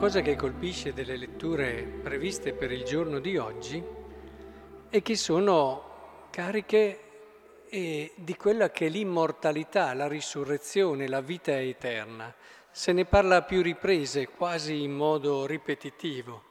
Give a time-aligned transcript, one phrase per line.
[0.00, 3.84] Cosa che colpisce delle letture previste per il giorno di oggi
[4.88, 7.00] è che sono cariche
[7.68, 12.34] eh, di quella che è l'immortalità, la risurrezione, la vita eterna.
[12.70, 16.44] Se ne parla a più riprese, quasi in modo ripetitivo.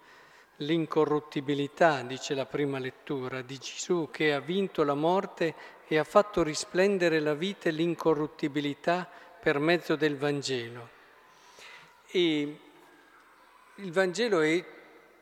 [0.57, 5.55] L'incorruttibilità, dice la prima lettura, di Gesù che ha vinto la morte
[5.87, 9.09] e ha fatto risplendere la vita e l'incorruttibilità
[9.41, 10.97] per mezzo del Vangelo.
[12.11, 12.59] E
[13.81, 14.61] il Vangelo è,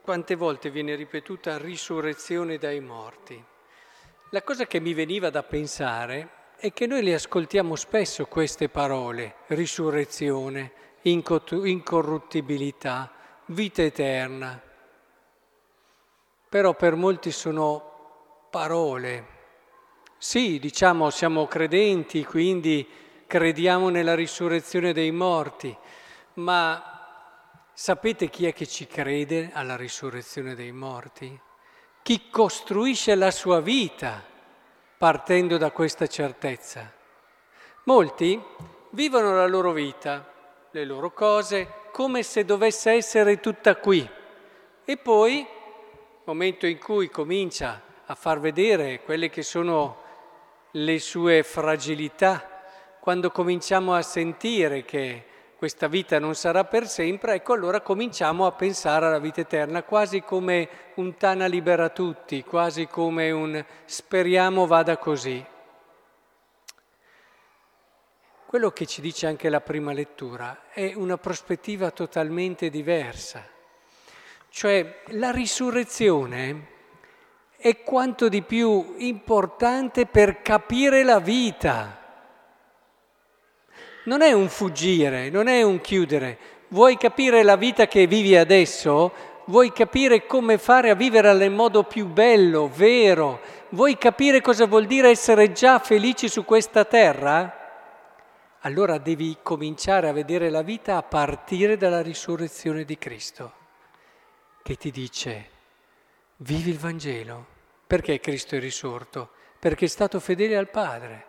[0.02, 3.40] quante volte viene ripetuta, risurrezione dai morti.
[4.32, 9.36] La cosa che mi veniva da pensare è che noi le ascoltiamo spesso queste parole,
[9.48, 13.12] risurrezione, incorruttibilità,
[13.46, 14.60] vita eterna,
[16.50, 19.36] però per molti sono parole.
[20.18, 22.88] Sì, diciamo siamo credenti, quindi
[23.28, 25.78] crediamo nella risurrezione dei morti,
[26.36, 26.97] ma
[27.80, 31.40] Sapete chi è che ci crede alla risurrezione dei morti?
[32.02, 34.24] Chi costruisce la sua vita
[34.98, 36.92] partendo da questa certezza.
[37.84, 38.44] Molti
[38.90, 40.28] vivono la loro vita,
[40.72, 44.10] le loro cose, come se dovesse essere tutta qui.
[44.84, 45.46] E poi,
[46.24, 50.02] momento in cui comincia a far vedere quelle che sono
[50.72, 52.64] le sue fragilità,
[53.00, 55.27] quando cominciamo a sentire che
[55.58, 60.22] questa vita non sarà per sempre, ecco allora cominciamo a pensare alla vita eterna, quasi
[60.22, 65.44] come un Tana libera tutti, quasi come un speriamo vada così.
[68.46, 73.44] Quello che ci dice anche la prima lettura è una prospettiva totalmente diversa,
[74.50, 76.76] cioè la risurrezione
[77.58, 82.06] è quanto di più importante per capire la vita
[84.08, 86.38] non è un fuggire, non è un chiudere.
[86.70, 89.36] Vuoi capire la vita che vivi adesso?
[89.46, 93.40] Vuoi capire come fare a vivere nel modo più bello, vero?
[93.70, 97.54] Vuoi capire cosa vuol dire essere già felici su questa terra?
[98.62, 103.54] Allora devi cominciare a vedere la vita a partire dalla risurrezione di Cristo,
[104.64, 105.50] che ti dice,
[106.38, 107.56] vivi il Vangelo.
[107.88, 109.30] Perché Cristo è risorto?
[109.60, 111.27] Perché è stato fedele al Padre.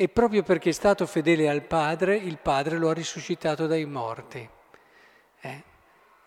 [0.00, 4.48] E proprio perché è stato fedele al Padre, il Padre lo ha risuscitato dai morti.
[5.40, 5.62] Eh?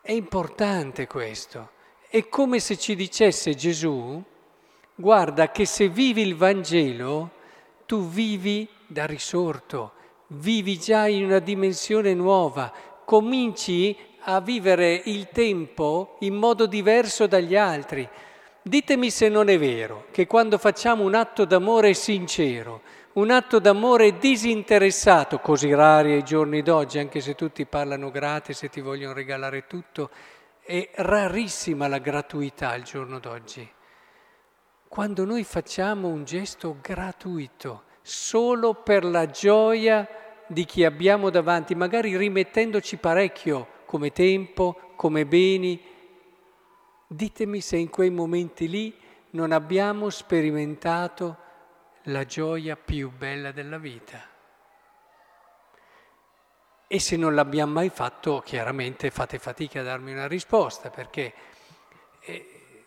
[0.01, 1.69] È importante questo.
[2.09, 4.21] È come se ci dicesse Gesù,
[4.93, 7.31] guarda che se vivi il Vangelo,
[7.85, 9.93] tu vivi da risorto,
[10.27, 12.73] vivi già in una dimensione nuova,
[13.05, 18.05] cominci a vivere il tempo in modo diverso dagli altri.
[18.63, 24.17] Ditemi se non è vero che quando facciamo un atto d'amore sincero, un atto d'amore
[24.17, 29.67] disinteressato, così rari ai giorni d'oggi, anche se tutti parlano gratis e ti vogliono regalare
[29.67, 30.09] tutto,
[30.63, 33.69] è rarissima la gratuità al giorno d'oggi.
[34.87, 40.07] Quando noi facciamo un gesto gratuito, solo per la gioia
[40.47, 45.81] di chi abbiamo davanti, magari rimettendoci parecchio come tempo, come beni,
[47.07, 48.95] ditemi se in quei momenti lì
[49.31, 51.37] non abbiamo sperimentato
[52.05, 54.29] la gioia più bella della vita.
[56.87, 61.33] E se non l'abbiamo mai fatto, chiaramente fate fatica a darmi una risposta, perché
[62.19, 62.85] eh,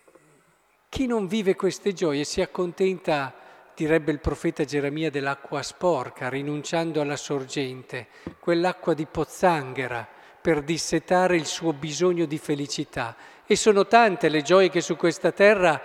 [0.89, 3.33] chi non vive queste gioie si accontenta,
[3.75, 8.09] direbbe il profeta Geremia, dell'acqua sporca, rinunciando alla sorgente,
[8.41, 10.07] quell'acqua di pozzanghera
[10.41, 13.17] per dissetare il suo bisogno di felicità.
[13.47, 15.81] E sono tante le gioie che su questa terra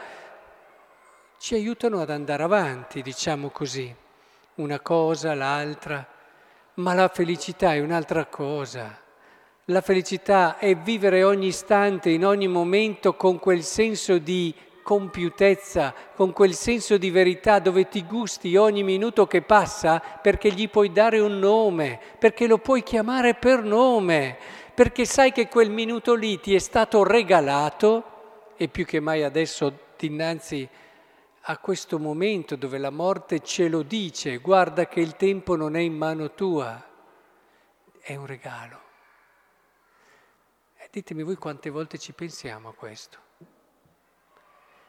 [1.39, 3.95] ci aiutano ad andare avanti, diciamo così,
[4.55, 6.05] una cosa, l'altra,
[6.75, 8.99] ma la felicità è un'altra cosa.
[9.65, 14.53] La felicità è vivere ogni istante, in ogni momento, con quel senso di
[14.83, 20.67] compiutezza, con quel senso di verità dove ti gusti ogni minuto che passa perché gli
[20.67, 24.37] puoi dare un nome, perché lo puoi chiamare per nome,
[24.73, 28.03] perché sai che quel minuto lì ti è stato regalato
[28.57, 30.67] e più che mai adesso dinanzi
[31.43, 35.79] a questo momento dove la morte ce lo dice, guarda che il tempo non è
[35.79, 36.85] in mano tua,
[37.99, 38.81] è un regalo.
[40.77, 43.17] E ditemi voi quante volte ci pensiamo a questo.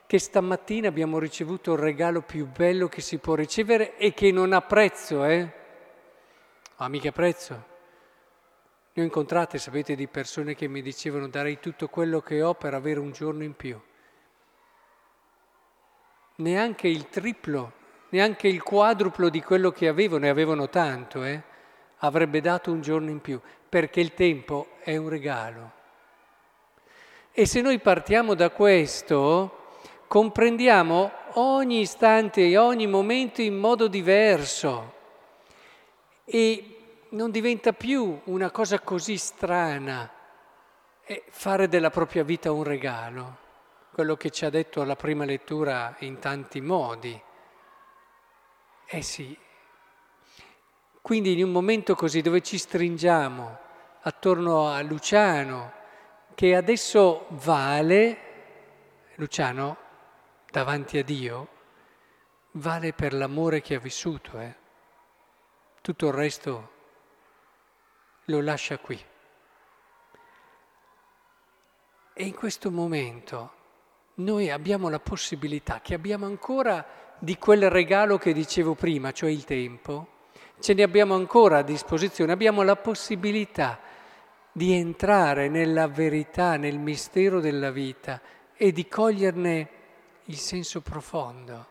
[0.06, 4.52] Che stamattina abbiamo ricevuto il regalo più bello che si può ricevere e che non
[4.52, 5.52] ha prezzo, eh?
[6.76, 7.69] Ha mica prezzo.
[8.93, 12.75] Ne ho incontrate, sapete, di persone che mi dicevano darei tutto quello che ho per
[12.75, 13.81] avere un giorno in più
[16.40, 17.72] neanche il triplo,
[18.10, 21.40] neanche il quadruplo di quello che avevano, e avevano tanto, eh,
[21.98, 25.72] avrebbe dato un giorno in più, perché il tempo è un regalo.
[27.32, 29.58] E se noi partiamo da questo,
[30.08, 34.94] comprendiamo ogni istante e ogni momento in modo diverso
[36.25, 36.76] e
[37.10, 40.10] non diventa più una cosa così strana
[41.31, 43.37] fare della propria vita un regalo,
[43.92, 47.20] quello che ci ha detto la prima lettura in tanti modi.
[48.87, 49.37] Eh sì,
[51.00, 53.58] quindi in un momento così dove ci stringiamo
[54.02, 55.72] attorno a Luciano,
[56.34, 59.76] che adesso vale, Luciano,
[60.50, 61.48] davanti a Dio,
[62.52, 64.54] vale per l'amore che ha vissuto, eh?
[65.81, 66.72] tutto il resto
[68.25, 69.02] lo lascia qui.
[72.12, 73.52] E in questo momento
[74.22, 76.87] noi abbiamo la possibilità che abbiamo ancora
[77.19, 80.19] di quel regalo che dicevo prima, cioè il tempo,
[80.61, 83.78] ce ne abbiamo ancora a disposizione, abbiamo la possibilità
[84.52, 88.20] di entrare nella verità, nel mistero della vita
[88.55, 89.69] e di coglierne
[90.25, 91.69] il senso profondo.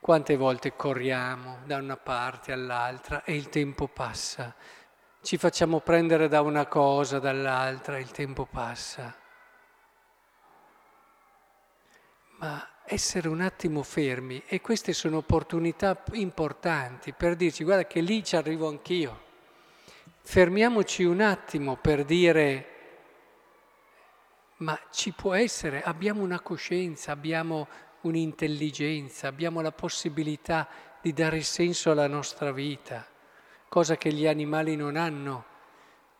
[0.00, 4.54] Quante volte corriamo da una parte all'altra e il tempo passa,
[5.22, 9.21] ci facciamo prendere da una cosa, dall'altra e il tempo passa.
[12.42, 18.24] Ma essere un attimo fermi e queste sono opportunità importanti per dirci guarda che lì
[18.24, 19.30] ci arrivo anch'io.
[20.22, 22.66] Fermiamoci un attimo per dire
[24.56, 27.68] ma ci può essere, abbiamo una coscienza, abbiamo
[28.00, 30.68] un'intelligenza, abbiamo la possibilità
[31.00, 33.06] di dare senso alla nostra vita,
[33.68, 35.44] cosa che gli animali non hanno,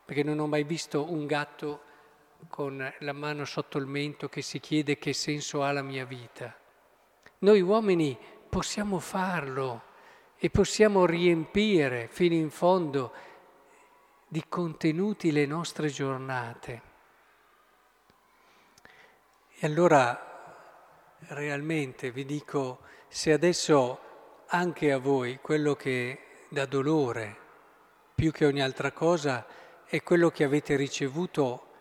[0.04, 1.82] perché non ho mai visto un gatto
[2.48, 6.56] con la mano sotto il mento che si chiede che senso ha la mia vita.
[7.38, 8.16] Noi uomini
[8.48, 9.90] possiamo farlo
[10.36, 13.12] e possiamo riempire fino in fondo
[14.28, 16.82] di contenuti le nostre giornate.
[19.58, 20.30] E allora
[21.28, 24.00] realmente vi dico, se adesso
[24.46, 26.18] anche a voi quello che
[26.48, 27.36] dà dolore,
[28.14, 29.46] più che ogni altra cosa,
[29.86, 31.71] è quello che avete ricevuto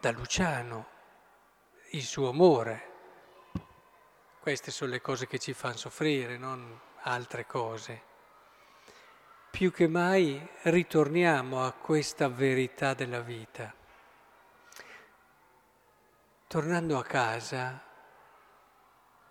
[0.00, 0.86] da Luciano,
[1.90, 2.86] il suo amore,
[4.40, 8.02] queste sono le cose che ci fanno soffrire, non altre cose.
[9.50, 13.74] Più che mai ritorniamo a questa verità della vita.
[16.46, 17.82] Tornando a casa,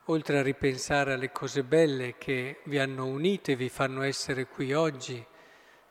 [0.06, 4.74] oltre a ripensare alle cose belle che vi hanno unito e vi fanno essere qui
[4.74, 5.26] oggi,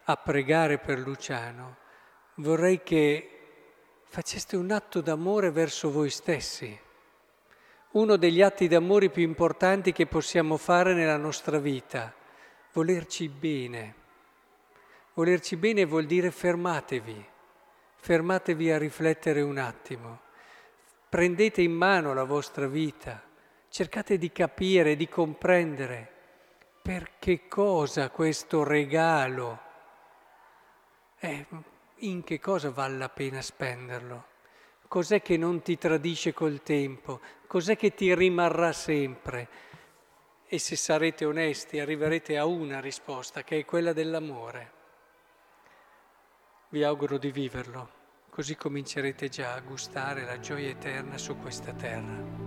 [0.05, 1.79] a pregare per Luciano,
[2.35, 3.36] vorrei che
[4.09, 6.85] faceste un atto d'amore verso voi stessi
[7.97, 12.13] uno degli atti d'amore più importanti che possiamo fare nella nostra vita,
[12.73, 14.05] volerci bene.
[15.15, 17.27] Volerci bene vuol dire fermatevi,
[17.97, 20.21] fermatevi a riflettere un attimo,
[21.09, 23.23] prendete in mano la vostra vita,
[23.71, 26.13] cercate di capire, di comprendere
[26.83, 29.59] per che cosa questo regalo,
[31.19, 31.47] eh,
[32.01, 34.35] in che cosa vale la pena spenderlo.
[34.89, 37.21] Cos'è che non ti tradisce col tempo?
[37.47, 39.49] Cos'è che ti rimarrà sempre?
[40.47, 44.73] E se sarete onesti arriverete a una risposta, che è quella dell'amore.
[46.69, 47.91] Vi auguro di viverlo,
[48.31, 52.46] così comincerete già a gustare la gioia eterna su questa terra.